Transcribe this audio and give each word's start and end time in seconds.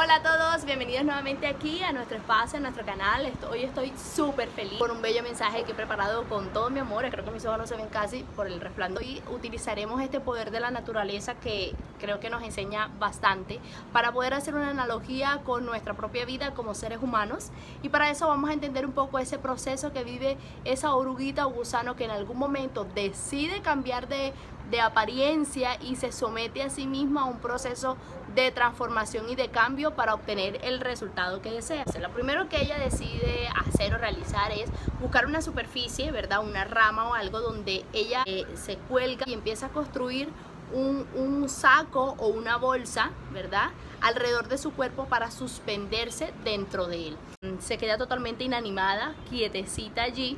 Hola 0.00 0.14
a 0.14 0.22
todos, 0.22 0.64
bienvenidos 0.64 1.04
nuevamente 1.04 1.48
aquí 1.48 1.82
a 1.82 1.90
nuestro 1.90 2.18
espacio, 2.18 2.58
a 2.58 2.60
nuestro 2.60 2.86
canal. 2.86 3.32
Hoy 3.50 3.64
estoy 3.64 3.92
súper 3.96 4.48
feliz 4.48 4.78
con 4.78 4.92
un 4.92 5.02
bello 5.02 5.24
mensaje 5.24 5.64
que 5.64 5.72
he 5.72 5.74
preparado 5.74 6.22
con 6.28 6.52
todo 6.52 6.70
mi 6.70 6.78
amor. 6.78 7.10
Creo 7.10 7.24
que 7.24 7.32
mis 7.32 7.44
ojos 7.44 7.58
no 7.58 7.66
se 7.66 7.74
ven 7.74 7.88
casi 7.88 8.22
por 8.36 8.46
el 8.46 8.60
resplandor. 8.60 9.02
Y 9.02 9.20
utilizaremos 9.28 10.00
este 10.00 10.20
poder 10.20 10.52
de 10.52 10.60
la 10.60 10.70
naturaleza 10.70 11.34
que 11.34 11.74
creo 11.98 12.20
que 12.20 12.30
nos 12.30 12.44
enseña 12.44 12.92
bastante 13.00 13.58
para 13.92 14.12
poder 14.12 14.34
hacer 14.34 14.54
una 14.54 14.70
analogía 14.70 15.40
con 15.44 15.66
nuestra 15.66 15.94
propia 15.94 16.24
vida 16.24 16.54
como 16.54 16.76
seres 16.76 17.02
humanos. 17.02 17.50
Y 17.82 17.88
para 17.88 18.08
eso 18.08 18.28
vamos 18.28 18.50
a 18.50 18.52
entender 18.52 18.86
un 18.86 18.92
poco 18.92 19.18
ese 19.18 19.40
proceso 19.40 19.92
que 19.92 20.04
vive 20.04 20.36
esa 20.64 20.94
oruguita 20.94 21.44
o 21.44 21.50
gusano 21.50 21.96
que 21.96 22.04
en 22.04 22.12
algún 22.12 22.38
momento 22.38 22.86
decide 22.94 23.62
cambiar 23.62 24.06
de 24.06 24.32
de 24.70 24.80
apariencia 24.80 25.78
y 25.80 25.96
se 25.96 26.12
somete 26.12 26.62
a 26.62 26.70
sí 26.70 26.86
misma 26.86 27.22
a 27.22 27.24
un 27.24 27.38
proceso 27.38 27.96
de 28.34 28.50
transformación 28.50 29.28
y 29.30 29.36
de 29.36 29.48
cambio 29.48 29.94
para 29.94 30.14
obtener 30.14 30.60
el 30.62 30.80
resultado 30.80 31.40
que 31.40 31.50
desea. 31.50 31.84
Lo 32.00 32.10
primero 32.10 32.48
que 32.48 32.62
ella 32.62 32.78
decide 32.78 33.48
hacer 33.66 33.94
o 33.94 33.98
realizar 33.98 34.52
es 34.52 34.70
buscar 35.00 35.26
una 35.26 35.42
superficie, 35.42 36.10
¿verdad? 36.12 36.44
Una 36.44 36.64
rama 36.64 37.08
o 37.08 37.14
algo 37.14 37.40
donde 37.40 37.84
ella 37.92 38.22
eh, 38.26 38.44
se 38.54 38.76
cuelga 38.76 39.24
y 39.26 39.32
empieza 39.32 39.66
a 39.66 39.68
construir 39.70 40.28
un, 40.72 41.06
un, 41.14 41.48
saco 41.48 42.14
o 42.18 42.28
una 42.28 42.58
bolsa, 42.58 43.10
¿verdad? 43.32 43.70
Alrededor 44.02 44.48
de 44.48 44.58
su 44.58 44.72
cuerpo 44.72 45.06
para 45.06 45.30
suspenderse 45.30 46.32
dentro 46.44 46.86
de 46.86 47.08
él. 47.08 47.16
Se 47.58 47.78
queda 47.78 47.96
totalmente 47.96 48.44
inanimada, 48.44 49.14
quietecita 49.30 50.02
allí 50.02 50.36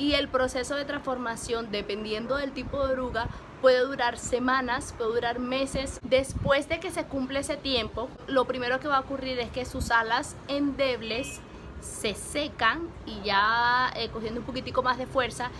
y 0.00 0.14
el 0.14 0.28
proceso 0.28 0.76
de 0.76 0.86
transformación, 0.86 1.70
dependiendo 1.70 2.36
del 2.36 2.52
tipo 2.52 2.86
de 2.86 2.94
oruga, 2.94 3.28
puede 3.60 3.80
durar 3.80 4.16
semanas, 4.16 4.94
puede 4.96 5.12
durar 5.12 5.38
meses. 5.38 6.00
Después 6.02 6.70
de 6.70 6.80
que 6.80 6.90
se 6.90 7.04
cumple 7.04 7.40
ese 7.40 7.58
tiempo, 7.58 8.08
lo 8.26 8.46
primero 8.46 8.80
que 8.80 8.88
va 8.88 8.96
a 8.96 9.00
ocurrir 9.00 9.38
es 9.38 9.50
que 9.50 9.66
sus 9.66 9.90
alas 9.90 10.36
endebles 10.48 11.42
se 11.82 12.14
secan 12.14 12.88
y 13.04 13.20
ya 13.24 13.92
eh, 13.94 14.08
cogiendo 14.08 14.40
un 14.40 14.46
poquitico 14.46 14.82
más 14.82 14.96
de 14.96 15.06
fuerza, 15.06 15.50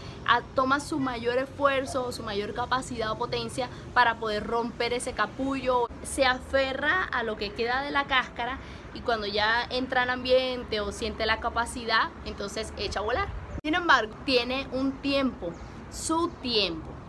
toma 0.54 0.80
su 0.80 0.98
mayor 0.98 1.36
esfuerzo, 1.36 2.10
su 2.10 2.22
mayor 2.22 2.54
capacidad 2.54 3.10
o 3.10 3.18
potencia 3.18 3.68
para 3.92 4.16
poder 4.16 4.46
romper 4.46 4.94
ese 4.94 5.12
capullo. 5.12 5.86
Se 6.02 6.24
aferra 6.24 7.04
a 7.04 7.22
lo 7.24 7.36
que 7.36 7.52
queda 7.52 7.82
de 7.82 7.90
la 7.90 8.04
cáscara 8.06 8.58
y 8.94 9.00
cuando 9.00 9.26
ya 9.26 9.66
entra 9.68 10.02
al 10.02 10.10
ambiente 10.10 10.80
o 10.80 10.92
siente 10.92 11.26
la 11.26 11.40
capacidad, 11.40 12.08
entonces 12.24 12.72
echa 12.78 13.00
a 13.00 13.02
volar. 13.02 13.39
Sin 13.62 13.74
embargo, 13.74 14.14
tiene 14.24 14.66
un 14.72 14.92
tiempo, 15.02 15.52
su 15.90 16.30
tiempo. 16.40 16.99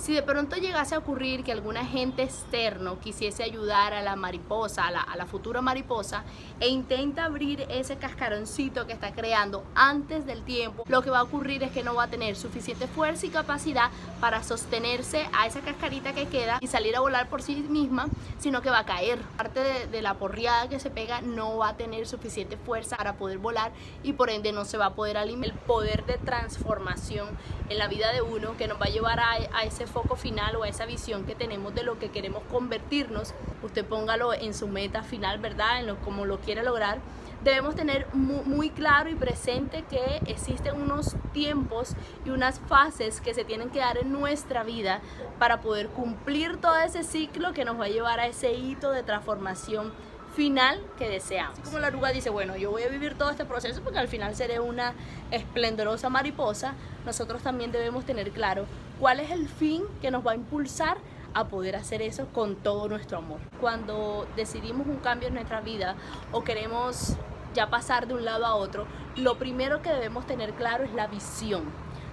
Si 0.00 0.14
de 0.14 0.22
pronto 0.22 0.56
llegase 0.56 0.94
a 0.94 0.98
ocurrir 0.98 1.44
que 1.44 1.52
algún 1.52 1.76
agente 1.76 2.22
externo 2.22 2.98
quisiese 3.00 3.42
ayudar 3.42 3.92
a 3.92 4.00
la 4.00 4.16
mariposa, 4.16 4.86
a 4.86 5.16
la, 5.16 5.26
futura 5.26 5.60
mariposa, 5.60 6.24
e 6.58 6.68
intenta 6.68 7.26
abrir 7.26 7.66
ese 7.68 7.98
cascaroncito 7.98 8.86
que 8.86 8.94
está 8.94 9.12
creando 9.12 9.62
antes 9.74 10.24
del 10.24 10.42
tiempo, 10.42 10.84
lo 10.88 11.02
que 11.02 11.10
va 11.10 11.18
a 11.18 11.22
ocurrir 11.22 11.62
es 11.64 11.70
que 11.70 11.82
no 11.82 11.94
va 11.94 12.04
a 12.04 12.08
tener 12.08 12.34
suficiente 12.34 12.86
fuerza 12.86 13.26
y 13.26 13.28
capacidad 13.28 13.90
para 14.22 14.42
sostenerse 14.42 15.28
a 15.34 15.46
esa 15.46 15.60
cascarita 15.60 16.14
que 16.14 16.28
queda 16.28 16.56
y 16.62 16.66
salir 16.66 16.96
a 16.96 17.00
volar 17.00 17.28
por 17.28 17.42
sí 17.42 17.56
misma, 17.56 18.08
sino 18.38 18.62
que 18.62 18.70
va 18.70 18.78
a 18.78 18.86
caer. 18.86 19.18
Parte 19.36 19.60
de, 19.86 20.00
la 20.00 20.14
porriada 20.14 20.66
que 20.70 20.80
se 20.80 20.88
pega 20.88 21.20
no 21.20 21.58
va 21.58 21.68
a 21.68 21.76
tener 21.76 22.06
suficiente 22.06 22.56
fuerza 22.56 22.96
para 22.96 23.16
poder 23.16 23.36
volar 23.36 23.70
y 24.02 24.14
por 24.14 24.30
ende 24.30 24.50
no 24.50 24.64
se 24.64 24.78
va 24.78 24.86
a 24.86 24.94
poder 24.94 25.18
alimentar. 25.18 25.40
El 25.50 25.66
poder 25.66 26.04
de 26.06 26.18
transformación 26.18 27.28
en 27.68 27.78
la 27.78 27.88
vida 27.88 28.12
de 28.12 28.22
uno 28.22 28.56
que 28.56 28.68
nos 28.68 28.80
va 28.80 28.86
a 28.86 28.90
llevar 28.90 29.20
a, 29.20 29.32
a 29.52 29.62
ese 29.64 29.86
foco 29.90 30.16
final 30.16 30.56
o 30.56 30.62
a 30.62 30.68
esa 30.68 30.86
visión 30.86 31.24
que 31.24 31.34
tenemos 31.34 31.74
de 31.74 31.82
lo 31.82 31.98
que 31.98 32.10
queremos 32.10 32.42
convertirnos, 32.50 33.34
usted 33.62 33.84
póngalo 33.84 34.32
en 34.32 34.54
su 34.54 34.68
meta 34.68 35.02
final, 35.02 35.38
¿verdad? 35.38 35.80
En 35.80 35.86
lo 35.86 35.96
como 36.00 36.24
lo 36.24 36.38
quiere 36.38 36.62
lograr. 36.62 36.98
Debemos 37.44 37.74
tener 37.74 38.06
muy, 38.12 38.68
claro 38.68 39.08
y 39.08 39.14
presente 39.14 39.82
que 39.88 40.20
existen 40.26 40.78
unos 40.78 41.16
tiempos 41.32 41.94
y 42.26 42.30
unas 42.30 42.60
fases 42.60 43.22
que 43.22 43.32
se 43.32 43.44
tienen 43.44 43.70
que 43.70 43.78
dar 43.78 43.96
en 43.96 44.12
nuestra 44.12 44.62
vida 44.62 45.00
para 45.38 45.62
poder 45.62 45.88
cumplir 45.88 46.58
todo 46.58 46.76
ese 46.76 47.02
ciclo 47.02 47.54
que 47.54 47.64
nos 47.64 47.80
va 47.80 47.86
a 47.86 47.88
llevar 47.88 48.20
a 48.20 48.26
ese 48.26 48.52
hito 48.52 48.90
de 48.90 49.02
transformación 49.02 49.90
final 50.34 50.80
que 50.98 51.08
deseamos. 51.08 51.58
Como 51.60 51.78
la 51.78 51.88
oruga 51.88 52.10
dice, 52.10 52.30
bueno, 52.30 52.56
yo 52.56 52.70
voy 52.70 52.82
a 52.82 52.88
vivir 52.88 53.16
todo 53.16 53.30
este 53.30 53.44
proceso 53.44 53.82
porque 53.82 53.98
al 53.98 54.08
final 54.08 54.34
seré 54.34 54.60
una 54.60 54.94
esplendorosa 55.30 56.08
mariposa, 56.08 56.74
nosotros 57.04 57.42
también 57.42 57.72
debemos 57.72 58.04
tener 58.04 58.30
claro 58.30 58.66
cuál 58.98 59.20
es 59.20 59.30
el 59.30 59.48
fin 59.48 59.84
que 60.00 60.10
nos 60.10 60.26
va 60.26 60.32
a 60.32 60.34
impulsar 60.36 60.98
a 61.34 61.48
poder 61.48 61.76
hacer 61.76 62.02
eso 62.02 62.26
con 62.32 62.56
todo 62.56 62.88
nuestro 62.88 63.18
amor. 63.18 63.38
Cuando 63.60 64.26
decidimos 64.36 64.86
un 64.86 64.96
cambio 64.96 65.28
en 65.28 65.34
nuestra 65.34 65.60
vida 65.60 65.94
o 66.32 66.42
queremos 66.42 67.16
ya 67.54 67.68
pasar 67.68 68.06
de 68.06 68.14
un 68.14 68.24
lado 68.24 68.46
a 68.46 68.54
otro, 68.54 68.86
lo 69.16 69.38
primero 69.38 69.82
que 69.82 69.90
debemos 69.90 70.26
tener 70.26 70.52
claro 70.54 70.84
es 70.84 70.92
la 70.92 71.06
visión. 71.06 71.64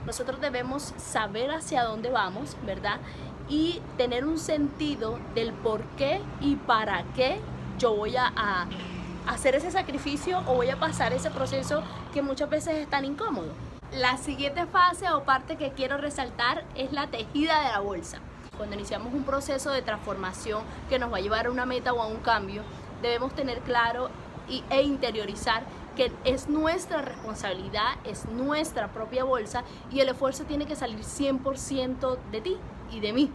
Nosotros 0.06 0.40
debemos 0.40 0.94
saber 0.98 1.52
hacia 1.52 1.84
dónde 1.84 2.10
vamos, 2.10 2.56
¿verdad? 2.66 3.00
Y 3.50 3.82
tener 3.98 4.26
un 4.26 4.40
sentido 4.40 5.20
del 5.36 5.54
por 5.54 5.84
qué 5.98 6.22
y 6.42 6.56
para 6.56 7.04
qué 7.16 7.40
yo 7.78 7.96
voy 7.96 8.16
a, 8.16 8.68
hacer 9.28 9.56
ese 9.56 9.72
sacrificio 9.72 10.40
o 10.48 10.56
voy 10.56 10.70
a 10.70 10.80
pasar 10.80 11.12
ese 11.12 11.30
proceso 11.30 11.84
que 12.14 12.22
muchas 12.22 12.50
veces 12.50 12.76
es 12.76 12.90
tan 12.90 13.04
incómodo. 13.04 13.50
La 13.92 14.16
siguiente 14.18 14.66
fase 14.66 15.10
o 15.10 15.24
parte 15.24 15.58
que 15.58 15.72
quiero 15.72 15.98
resaltar 15.98 16.64
es 16.76 16.94
la 16.94 17.08
tejida 17.08 17.62
de 17.62 17.70
la 17.70 17.80
bolsa. 17.80 18.20
Cuando 18.56 18.76
iniciamos 18.76 19.14
un 19.14 19.24
proceso 19.24 19.72
de 19.72 19.82
transformación 19.82 20.64
que 20.90 20.98
nos 20.98 21.12
va 21.12 21.18
a 21.18 21.20
llevar 21.20 21.48
a 21.48 21.52
una 21.52 21.66
meta 21.66 21.92
o 21.92 22.02
a 22.02 22.08
un 22.08 22.18
cambio, 22.18 22.64
debemos 23.02 23.34
tener 23.36 23.60
claro 23.60 24.10
e 24.70 24.82
interiorizar 24.82 25.64
que 25.98 26.12
es 26.24 26.48
nuestra 26.48 27.02
responsabilidad, 27.02 27.96
es 28.06 28.26
nuestra 28.26 28.88
propia 28.88 29.26
bolsa 29.26 29.64
y 29.92 30.00
el 30.00 30.10
esfuerzo 30.10 30.46
tiene 30.46 30.66
que 30.66 30.76
salir 30.76 31.00
100% 31.00 32.18
de 32.32 32.42
ti 32.42 32.58
y 32.92 33.02
de 33.02 33.14
mí. 33.14 33.32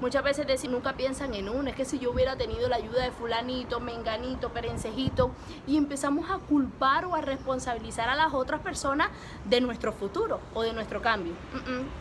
Muchas 0.00 0.24
veces 0.24 0.46
decir, 0.46 0.70
nunca 0.70 0.94
piensan 0.94 1.34
en 1.34 1.48
uno, 1.48 1.68
es 1.68 1.76
que 1.76 1.84
si 1.84 1.98
yo 1.98 2.10
hubiera 2.10 2.36
tenido 2.36 2.68
la 2.68 2.76
ayuda 2.76 3.04
de 3.04 3.10
fulanito, 3.10 3.80
menganito, 3.80 4.48
perencejito, 4.48 5.30
y 5.66 5.76
empezamos 5.76 6.30
a 6.30 6.38
culpar 6.38 7.04
o 7.04 7.14
a 7.14 7.20
responsabilizar 7.20 8.08
a 8.08 8.16
las 8.16 8.32
otras 8.32 8.60
personas 8.60 9.08
de 9.44 9.60
nuestro 9.60 9.92
futuro 9.92 10.40
o 10.54 10.62
de 10.62 10.72
nuestro 10.72 11.02
cambio. 11.02 11.34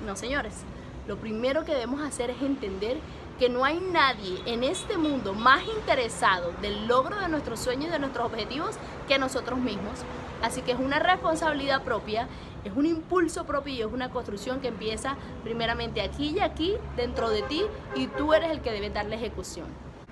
no, 0.06 0.16
señores. 0.16 0.64
Lo 1.08 1.18
primero 1.18 1.66
que 1.66 1.74
debemos 1.74 2.02
hacer 2.02 2.30
es 2.30 2.42
entender 2.42 3.00
que 3.40 3.50
no 3.50 3.66
hay 3.66 3.80
nadie 3.80 4.42
en 4.46 4.64
este 4.64 4.98
mundo 4.98 5.34
más 5.34 5.64
interesado 5.78 6.52
del 6.62 6.88
logro 6.88 7.20
de 7.20 7.30
nuestros 7.30 7.60
sueños 7.60 7.88
y 7.88 7.92
de 7.92 8.00
nuestros 8.00 8.26
objetivos 8.26 8.76
que 9.08 9.18
nosotros 9.18 9.58
mismos. 9.58 10.00
Así 10.44 10.62
que 10.62 10.74
es 10.74 10.80
una 10.80 11.00
responsabilidad 11.00 11.84
propia 11.84 12.28
es 12.64 12.74
un 12.76 12.86
impulso 12.86 13.46
propio 13.46 13.74
y 13.74 13.82
es 13.82 13.88
una 13.88 14.10
construcción 14.10 14.60
que 14.60 14.68
empieza 14.68 15.16
primeramente 15.44 16.02
aquí 16.02 16.32
y 16.36 16.40
aquí 16.40 16.76
dentro 16.96 17.30
de 17.30 17.42
ti 17.44 17.64
y 17.96 18.08
tú 18.08 18.34
eres 18.34 18.52
el 18.52 18.62
que 18.62 18.72
debe 18.72 18.90
darle 18.90 19.16
ejecución. 19.16 19.68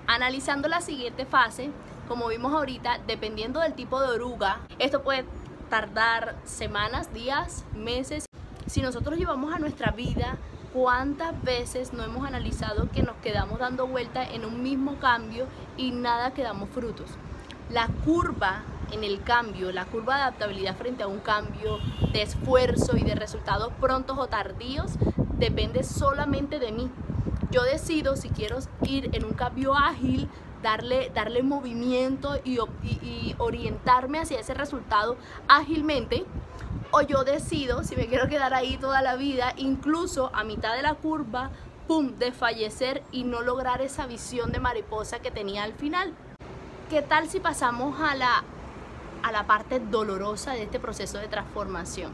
Analizando 0.06 0.68
la 0.68 0.80
siguiente 0.80 1.26
fase, 1.26 1.70
como 2.06 2.28
vimos 2.28 2.52
ahorita, 2.54 3.00
dependiendo 3.06 3.60
del 3.60 3.74
tipo 3.74 4.00
de 4.00 4.08
oruga, 4.08 4.60
esto 4.78 5.02
puede 5.02 5.26
tardar 5.68 6.36
semanas, 6.44 7.12
días, 7.12 7.64
meses. 7.74 8.24
Si 8.66 8.80
nosotros 8.80 9.18
llevamos 9.18 9.52
a 9.52 9.58
nuestra 9.58 9.90
vida, 9.90 10.38
¿cuántas 10.72 11.42
veces 11.42 11.92
no 11.92 12.02
hemos 12.02 12.26
analizado 12.26 12.88
que 12.90 13.02
nos 13.02 13.16
quedamos 13.16 13.58
dando 13.58 13.86
vuelta 13.86 14.24
en 14.24 14.44
un 14.44 14.62
mismo 14.62 14.98
cambio 14.98 15.46
y 15.76 15.90
nada 15.90 16.32
que 16.32 16.42
damos 16.42 16.68
frutos? 16.70 17.10
La 17.70 17.88
curva 18.04 18.62
en 18.92 19.04
el 19.04 19.22
cambio, 19.22 19.70
la 19.72 19.84
curva 19.84 20.16
de 20.16 20.22
adaptabilidad 20.22 20.76
frente 20.76 21.02
a 21.02 21.06
un 21.06 21.18
cambio 21.18 21.78
de 22.12 22.22
esfuerzo 22.22 22.96
y 22.96 23.02
de 23.02 23.14
resultados 23.14 23.72
prontos 23.80 24.18
o 24.18 24.26
tardíos 24.28 24.92
depende 25.38 25.84
solamente 25.84 26.58
de 26.58 26.72
mí. 26.72 26.90
Yo 27.50 27.62
decido 27.62 28.16
si 28.16 28.28
quiero 28.30 28.58
ir 28.82 29.10
en 29.14 29.24
un 29.24 29.32
cambio 29.32 29.74
ágil, 29.74 30.28
darle, 30.62 31.10
darle 31.14 31.42
movimiento 31.42 32.36
y, 32.44 32.58
y 32.82 33.34
orientarme 33.38 34.20
hacia 34.20 34.40
ese 34.40 34.54
resultado 34.54 35.16
ágilmente, 35.46 36.24
o 36.90 37.00
yo 37.02 37.24
decido 37.24 37.84
si 37.84 37.96
me 37.96 38.06
quiero 38.06 38.28
quedar 38.28 38.54
ahí 38.54 38.76
toda 38.76 39.02
la 39.02 39.16
vida, 39.16 39.54
incluso 39.56 40.30
a 40.34 40.44
mitad 40.44 40.74
de 40.74 40.82
la 40.82 40.94
curva, 40.94 41.50
pum, 41.86 42.16
de 42.18 42.32
fallecer 42.32 43.02
y 43.12 43.24
no 43.24 43.42
lograr 43.42 43.80
esa 43.82 44.06
visión 44.06 44.52
de 44.52 44.60
mariposa 44.60 45.20
que 45.20 45.30
tenía 45.30 45.62
al 45.62 45.72
final. 45.72 46.14
¿Qué 46.90 47.02
tal 47.02 47.28
si 47.28 47.40
pasamos 47.40 48.00
a 48.00 48.14
la 48.14 48.44
a 49.22 49.32
la 49.32 49.46
parte 49.46 49.80
dolorosa 49.80 50.52
de 50.52 50.62
este 50.62 50.80
proceso 50.80 51.18
de 51.18 51.28
transformación. 51.28 52.12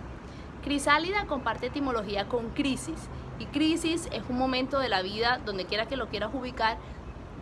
Crisálida 0.63 1.27
comparte 1.27 1.67
etimología 1.67 2.27
con 2.27 2.51
crisis 2.51 2.97
y 3.39 3.47
crisis 3.47 4.09
es 4.13 4.23
un 4.29 4.39
momento 4.39 4.79
de 4.79 4.89
la 4.89 5.03
vida 5.03 5.41
donde 5.45 5.67
quiera 5.67 5.87
que 5.87 5.97
lo 5.97 6.09
quieras 6.09 6.31
ubicar 6.33 6.79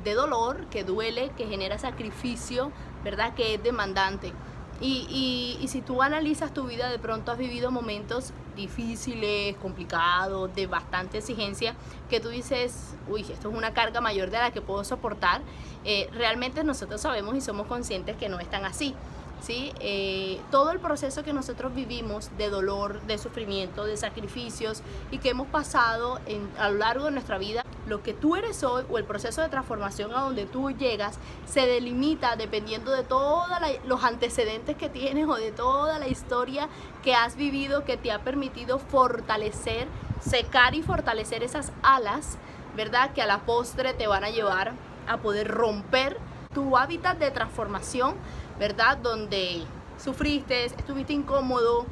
de 0.05 0.15
dolor, 0.15 0.67
que 0.67 0.83
duele, 0.83 1.31
que 1.37 1.47
genera 1.47 1.79
sacrificio, 1.79 2.73
¿verdad? 3.05 3.35
Que 3.35 3.55
es 3.55 3.63
demandante. 3.63 4.33
Y, 4.81 5.59
y, 5.61 5.69
si 5.69 5.81
tú 5.81 6.03
analizas 6.03 6.53
tu 6.53 6.65
vida, 6.65 6.91
de 6.91 6.99
pronto 6.99 7.31
has 7.31 7.39
vivido 7.39 7.71
momentos 7.71 8.33
difíciles, 8.57 9.57
complicados, 9.59 10.53
de 10.57 10.67
bastante 10.67 11.19
exigencia, 11.19 11.77
que 12.11 12.19
tú 12.19 12.31
dices, 12.31 12.95
uy, 13.09 13.21
esto 13.23 13.51
es 13.51 13.57
una 13.57 13.73
carga 13.75 14.01
mayor 14.01 14.31
de 14.31 14.39
la 14.39 14.51
que 14.51 14.61
puedo 14.61 14.83
soportar. 14.83 15.41
Eh, 15.85 16.09
realmente 16.13 16.65
nosotros 16.65 17.01
sabemos 17.01 17.37
y 17.37 17.41
somos 17.41 17.69
conscientes 17.69 18.17
que 18.17 18.29
no 18.29 18.41
es 18.41 18.51
tan 18.51 18.65
así. 18.65 18.95
¿Sí? 19.43 19.73
Eh, 19.81 20.41
todo 20.51 20.71
el 20.71 20.79
proceso 20.79 21.23
que 21.25 21.33
nosotros 21.33 21.75
vivimos 21.75 22.31
de 22.39 22.49
dolor, 22.49 23.03
de 23.03 23.19
sufrimiento, 23.19 23.85
de 23.85 23.97
sacrificios 23.97 24.83
y 25.11 25.19
que 25.19 25.31
hemos 25.31 25.49
pasado 25.49 26.21
a 26.59 26.71
lo 26.71 26.79
largo 26.79 27.07
de 27.07 27.11
nuestra 27.11 27.39
vida, 27.39 27.65
lo 27.87 28.03
que 28.03 28.15
tú 28.15 28.37
eres 28.37 28.63
hoy 28.63 28.85
o 28.91 28.99
el 28.99 29.05
proceso 29.05 29.43
de 29.43 29.49
transformación 29.49 30.15
a 30.15 30.21
donde 30.21 30.47
tú 30.47 30.71
llegas 30.71 31.19
se 31.47 31.67
delimita 31.67 32.37
dependiendo 32.37 32.93
de 32.93 33.03
todos 33.03 33.49
los 33.87 34.05
antecedentes 34.05 34.77
que 34.77 34.89
tienes 34.89 35.27
o 35.27 35.35
de 35.35 35.51
toda 35.51 35.99
la 35.99 36.07
historia 36.07 36.69
que 37.03 37.15
has 37.15 37.37
vivido 37.37 37.85
que 37.85 37.97
te 37.97 38.13
ha 38.13 38.21
permitido 38.21 38.79
fortalecer, 38.79 39.89
secar 40.21 40.75
y 40.75 40.83
fortalecer 40.83 41.43
esas 41.43 41.73
alas, 41.83 42.39
¿verdad? 42.77 43.13
Que 43.13 43.23
a 43.23 43.27
la 43.27 43.41
postre 43.41 43.93
te 43.93 44.07
van 44.07 44.23
a 44.23 44.31
llevar 44.31 44.73
a 45.09 45.19
poder 45.19 45.49
romper 45.49 46.17
tu 46.55 46.77
hábitat 46.77 47.19
de 47.19 47.31
transformación 47.31 48.15
¿verdad? 48.63 48.97
Donde 48.97 49.65
sufriste, 49.99 50.67
estuviste 50.67 51.13
incómodo, 51.13 51.85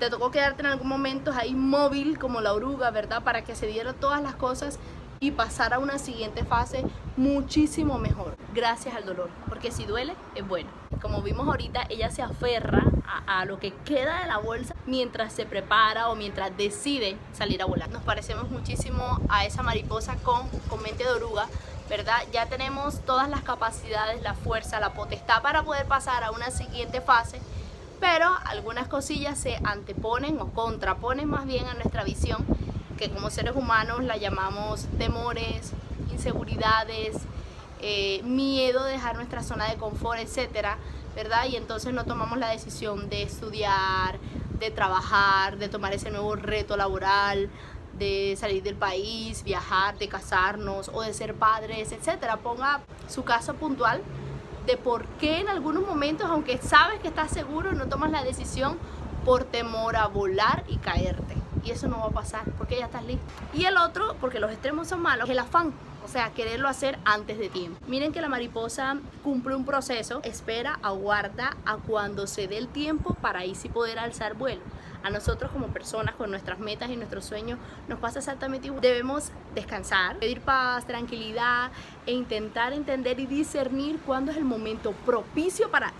te 0.00 0.08
tocó 0.08 0.30
quedarte 0.30 0.62
en 0.62 0.68
algún 0.68 0.88
momento 0.88 1.30
ahí 1.30 1.54
móvil 1.54 2.18
como 2.18 2.40
la 2.40 2.54
oruga, 2.54 2.90
¿verdad? 2.90 3.22
Para 3.22 3.44
que 3.44 3.54
se 3.54 3.66
dieran 3.66 3.94
todas 3.96 4.22
las 4.22 4.34
cosas 4.34 4.78
y 5.20 5.32
pasar 5.32 5.74
a 5.74 5.78
una 5.78 5.98
siguiente 5.98 6.42
fase 6.42 6.86
muchísimo 7.18 7.98
mejor, 7.98 8.34
gracias 8.54 8.94
al 8.94 9.04
dolor, 9.04 9.28
porque 9.46 9.70
si 9.70 9.84
duele 9.84 10.14
es 10.34 10.48
bueno. 10.48 10.70
Como 11.02 11.20
vimos 11.20 11.46
ahorita, 11.48 11.84
ella 11.90 12.10
se 12.10 12.22
aferra 12.22 12.82
a, 13.06 13.40
a, 13.40 13.44
lo 13.44 13.58
que 13.58 13.74
queda 13.84 14.22
de 14.22 14.26
la 14.26 14.38
bolsa 14.38 14.74
mientras 14.86 15.34
se 15.34 15.44
prepara 15.44 16.08
o 16.08 16.16
mientras 16.16 16.56
decide 16.56 17.18
salir 17.34 17.60
a 17.60 17.66
volar. 17.66 17.90
Nos 17.90 18.02
parecemos 18.02 18.48
muchísimo 18.48 19.20
a 19.28 19.44
esa 19.44 19.62
mariposa 19.62 20.16
con, 20.22 20.48
con 20.70 20.82
mente 20.82 21.04
de 21.04 21.10
oruga, 21.10 21.46
¿verdad? 21.88 22.18
Ya 22.32 22.46
tenemos 22.46 23.00
todas 23.04 23.28
las 23.28 23.42
capacidades, 23.42 24.22
la 24.22 24.34
fuerza, 24.34 24.80
la 24.80 24.92
potestad 24.92 25.42
para 25.42 25.62
poder 25.62 25.86
pasar 25.86 26.24
a 26.24 26.30
una 26.30 26.50
siguiente 26.50 27.00
fase, 27.00 27.40
pero 28.00 28.28
algunas 28.44 28.88
cosillas 28.88 29.38
se 29.38 29.58
anteponen 29.64 30.40
o 30.40 30.52
contraponen 30.52 31.28
más 31.28 31.46
bien 31.46 31.66
a 31.66 31.74
nuestra 31.74 32.04
visión, 32.04 32.44
que 32.98 33.10
como 33.10 33.30
seres 33.30 33.54
humanos 33.54 34.02
la 34.04 34.16
llamamos 34.16 34.86
temores, 34.98 35.72
inseguridades, 36.12 37.16
eh, 37.80 38.22
miedo 38.24 38.84
de 38.84 38.92
dejar 38.92 39.16
nuestra 39.16 39.42
zona 39.42 39.68
de 39.68 39.76
confort, 39.76 40.18
etcétera, 40.18 40.78
¿verdad? 41.14 41.46
Y 41.48 41.56
entonces 41.56 41.92
no 41.92 42.04
tomamos 42.04 42.38
la 42.38 42.48
decisión 42.48 43.08
de 43.08 43.22
estudiar, 43.22 44.18
de 44.58 44.70
trabajar, 44.70 45.58
de 45.58 45.68
tomar 45.68 45.92
ese 45.92 46.10
nuevo 46.10 46.34
reto 46.36 46.76
laboral, 46.76 47.50
de 47.98 48.36
salir 48.38 48.62
del 48.62 48.74
país, 48.74 49.42
viajar, 49.44 49.98
de 49.98 50.08
casarnos 50.08 50.90
o 50.92 51.02
de 51.02 51.14
ser 51.14 51.34
padres, 51.34 51.92
etcétera. 51.92 52.38
Ponga 52.38 52.80
su 53.08 53.24
caso 53.24 53.54
puntual 53.54 54.02
de 54.66 54.76
por 54.76 55.06
qué 55.20 55.38
en 55.40 55.48
algunos 55.48 55.86
momentos, 55.86 56.28
aunque 56.28 56.58
sabes 56.58 57.00
que 57.00 57.08
estás 57.08 57.30
seguro, 57.30 57.72
no 57.72 57.86
tomas 57.86 58.10
la 58.10 58.24
decisión 58.24 58.78
por 59.24 59.44
temor 59.44 59.96
a 59.96 60.06
volar 60.06 60.64
y 60.68 60.76
caerte. 60.76 61.36
Y 61.64 61.70
eso 61.72 61.88
no 61.88 61.98
va 61.98 62.06
a 62.06 62.10
pasar 62.10 62.44
porque 62.58 62.78
ya 62.78 62.86
estás 62.86 63.04
listo. 63.04 63.24
Y 63.52 63.64
el 63.64 63.76
otro, 63.76 64.16
porque 64.20 64.38
los 64.38 64.52
extremos 64.52 64.88
son 64.88 65.00
malos, 65.00 65.28
el 65.28 65.38
afán. 65.38 65.72
O 66.04 66.08
sea, 66.08 66.30
quererlo 66.30 66.68
hacer 66.68 67.00
antes 67.04 67.36
de 67.36 67.48
tiempo. 67.48 67.80
Miren 67.88 68.12
que 68.12 68.20
la 68.20 68.28
mariposa 68.28 68.98
cumple 69.24 69.56
un 69.56 69.64
proceso, 69.64 70.20
espera, 70.22 70.78
aguarda 70.80 71.56
a 71.64 71.78
cuando 71.78 72.28
se 72.28 72.46
dé 72.46 72.58
el 72.58 72.68
tiempo 72.68 73.14
para 73.14 73.40
ahí 73.40 73.56
sí 73.56 73.68
poder 73.68 73.98
alzar 73.98 74.34
vuelo. 74.34 74.62
A 75.06 75.10
nosotros 75.10 75.52
como 75.52 75.68
personas 75.68 76.16
con 76.16 76.32
nuestras 76.32 76.58
metas 76.58 76.90
y 76.90 76.96
nuestros 76.96 77.24
sueños 77.24 77.60
nos 77.86 78.00
pasa 78.00 78.18
exactamente 78.18 78.66
igual. 78.66 78.82
Debemos 78.82 79.30
descansar, 79.54 80.16
pedir 80.16 80.40
paz, 80.40 80.84
tranquilidad 80.84 81.70
e 82.06 82.12
intentar 82.12 82.72
entender 82.72 83.20
y 83.20 83.26
discernir 83.26 84.00
cuándo 84.00 84.32
es 84.32 84.36
el 84.36 84.42
momento 84.42 84.90
propicio 85.04 85.70
para 85.70 85.92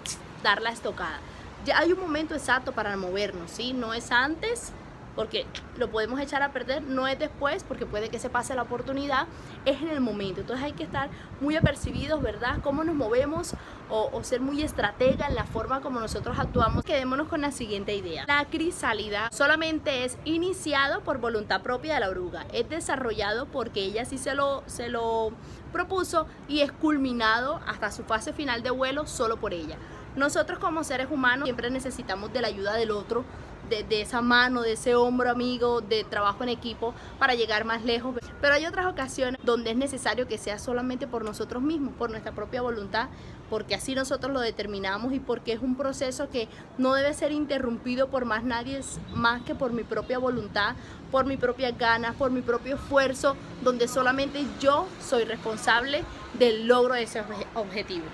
dar 0.43 0.61
la 0.61 0.71
estocada. 0.71 1.21
Ya 1.65 1.79
hay 1.79 1.93
un 1.93 2.01
momento 2.01 2.35
exacto 2.35 2.73
para 2.73 2.97
movernos, 2.97 3.49
¿sí? 3.49 3.73
No 3.73 3.95
es 3.95 4.11
antes 4.11 4.73
porque 5.17 5.47
lo 5.79 5.91
podemos 5.91 6.21
echar 6.21 6.43
a 6.43 6.53
perder, 6.53 6.83
no 6.83 7.09
es 7.09 7.19
después, 7.19 7.65
porque 7.65 7.87
puede 7.87 8.11
que 8.11 8.19
se 8.19 8.31
pase 8.31 8.55
la 8.55 8.63
oportunidad, 8.63 9.27
es 9.65 9.81
en 9.81 9.89
el 9.89 10.01
momento. 10.01 10.43
Entonces 10.43 10.65
hay 10.65 10.73
que 10.73 10.85
estar 10.85 11.09
muy 11.41 11.57
apercibidos, 11.57 12.23
¿verdad? 12.23 12.59
Cómo 12.63 12.85
nos 12.85 12.95
movemos 12.95 13.55
o, 13.89 14.23
ser 14.23 14.41
muy 14.41 14.63
estratega 14.63 15.29
en 15.29 15.35
la 15.35 15.45
forma 15.45 15.81
como 15.81 16.01
nosotros 16.01 16.39
actuamos. 16.39 16.85
Quedémonos 16.85 17.29
con 17.29 17.41
la 17.41 17.51
siguiente 17.51 17.95
idea. 17.95 18.25
La 18.27 18.45
crisálida 18.45 19.29
solamente 19.33 20.05
es 20.05 20.19
iniciado 20.25 21.01
por 21.01 21.19
voluntad 21.19 21.63
propia 21.63 21.95
de 21.95 22.01
la 22.01 22.11
oruga, 22.11 22.45
es 22.53 22.69
desarrollado 22.69 23.47
porque 23.47 23.81
ella 23.81 24.05
sí 24.05 24.19
se 24.19 24.35
lo, 24.35 24.63
se 24.67 24.89
lo 24.89 25.33
propuso 25.73 26.27
y 26.49 26.61
es 26.61 26.73
culminado 26.73 27.61
hasta 27.67 27.91
su 27.91 28.05
fase 28.05 28.33
final 28.33 28.63
de 28.63 28.71
vuelo 28.71 29.07
solo 29.07 29.39
por 29.39 29.55
ella. 29.55 29.77
Nosotros 30.17 30.59
como 30.59 30.83
seres 30.83 31.09
humanos 31.11 31.45
siempre 31.45 31.71
necesitamos 31.71 32.33
de 32.33 32.41
la 32.41 32.49
ayuda 32.49 32.75
del 32.75 32.91
otro, 32.91 33.25
de, 33.69 34.01
esa 34.01 34.21
mano, 34.21 34.63
de 34.63 34.73
ese 34.73 34.95
hombro 34.95 35.31
amigo, 35.31 35.81
de 35.81 36.05
trabajo 36.05 36.43
en 36.43 36.49
equipo 36.49 36.95
para 37.19 37.35
llegar 37.35 37.65
más 37.65 37.85
lejos. 37.85 38.15
Pero 38.41 38.55
hay 38.55 38.67
otras 38.67 38.87
ocasiones 38.87 39.41
donde 39.43 39.71
es 39.71 39.77
necesario 39.77 40.27
que 40.29 40.39
sea 40.39 40.59
solamente 40.59 41.07
por 41.07 41.25
nosotros 41.25 41.63
mismos, 41.63 41.95
por 41.95 42.11
nuestra 42.11 42.33
propia 42.33 42.63
voluntad, 42.63 43.09
porque 43.51 43.75
así 43.75 43.95
nosotros 43.95 44.33
lo 44.33 44.41
determinamos 44.41 45.13
y 45.13 45.21
porque 45.21 45.53
es 45.53 45.61
un 45.61 45.77
proceso 45.77 46.29
que 46.31 46.49
no 46.79 46.95
debe 46.95 47.15
ser 47.15 47.33
interrumpido 47.33 48.09
por 48.09 48.25
más 48.25 48.43
nadie, 48.43 48.81
más 49.15 49.43
que 49.43 49.55
por 49.55 49.73
mi 49.73 49.85
propia 49.85 50.19
voluntad, 50.19 50.75
por 51.11 51.27
mi 51.27 51.37
propia 51.37 51.71
ganas, 51.71 52.15
por 52.17 52.31
mi 52.31 52.43
propio 52.43 52.77
esfuerzo, 52.77 53.37
donde 53.63 53.89
solamente 53.89 54.45
yo 54.61 54.87
soy 55.01 55.25
responsable 55.25 56.05
del 56.39 56.67
logro 56.67 56.95
de 56.95 57.03
ese 57.03 57.23
objetivo. 57.55 58.07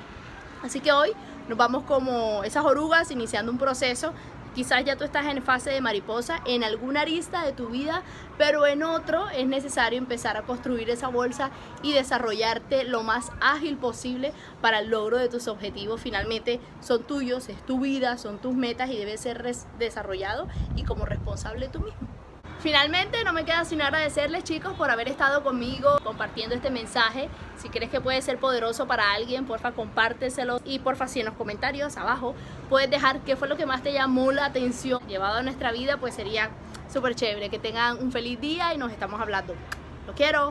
Así 0.63 0.81
que 0.81 0.93
hoy 0.93 1.13
nos 1.49 1.59
vamos 1.59 1.83
como 1.85 2.45
esas 2.45 2.65
orugas 2.65 3.11
iniciando 3.11 3.51
un 3.51 3.59
proceso 3.59 4.13
Quizás 4.55 4.85
ya 4.85 4.97
tú 4.97 5.05
estás 5.05 5.27
en 5.27 5.43
fase 5.43 5.71
de 5.71 5.81
mariposa 5.81 6.43
en 6.45 6.63
alguna 6.63 7.03
arista 7.03 7.45
de 7.45 7.53
tu 7.53 7.69
vida, 7.69 8.03
pero 8.37 8.67
en 8.67 8.83
otro 8.83 9.29
es 9.31 9.47
necesario 9.47 9.99
empezar 9.99 10.37
a 10.37 10.43
construir 10.43 10.91
esa 10.91 11.09
bolsa 11.09 11.51
y 11.83 11.93
desarrollarte 11.93 12.85
lo 12.85 13.03
más 13.03 13.31
ágil 13.41 13.79
posible 13.79 14.33
para 14.61 14.81
el 14.81 14.91
logro 14.91 15.17
de 15.17 15.29
tus 15.29 15.49
objetivos. 15.49 16.01
Finalmente 16.03 16.61
son 16.81 17.05
tuyos, 17.05 17.49
es 17.49 17.65
tu 17.65 17.81
vida, 17.81 18.19
son 18.19 18.39
tus 18.39 18.55
metas 18.55 18.91
y 18.91 18.99
debe 18.99 19.17
ser 19.17 19.43
desarrollado 19.79 20.49
y 20.77 20.85
como 20.85 21.07
responsable 21.07 21.69
tú 21.69 21.81
mismo. 21.81 22.22
Finalmente 22.63 23.25
no 23.25 23.33
me 23.33 23.45
queda 23.45 23.65
sino 23.65 23.83
agradecerles 23.83 24.45
chicos 24.45 24.75
por 24.75 24.89
haber 24.89 25.09
estado 25.09 25.43
conmigo 25.43 25.99
compartiendo 26.05 26.55
este 26.55 26.71
mensaje. 26.71 27.29
Si 27.57 27.69
crees 27.71 27.91
que 27.91 28.01
puede 28.01 28.23
ser 28.23 28.39
poderoso 28.39 28.87
para 28.87 29.15
alguien, 29.15 29.47
porfa 29.47 29.73
compárteselo 29.73 30.61
y 30.65 30.79
porfa 30.79 31.09
si 31.09 31.19
en 31.19 31.27
los 31.27 31.35
comentarios 31.35 31.97
abajo 31.97 32.37
puedes 32.69 32.89
dejar 32.89 33.19
qué 33.23 33.35
fue 33.35 33.49
lo 33.49 33.57
que 33.57 33.67
más 33.67 33.83
te 33.83 33.93
llamó 33.93 34.31
la 34.31 34.45
atención 34.45 35.01
llevado 35.09 35.39
a 35.39 35.43
nuestra 35.43 35.73
vida, 35.73 35.97
pues 35.97 36.15
sería 36.15 36.51
súper 36.89 37.17
chévere. 37.17 37.51
Que 37.51 37.59
tengan 37.59 37.99
un 37.99 38.13
feliz 38.13 38.41
día 38.41 38.73
y 38.73 38.79
nos 38.79 38.93
estamos 38.93 39.21
hablando. 39.21 39.55
Los 40.07 40.15
quiero. 40.15 40.51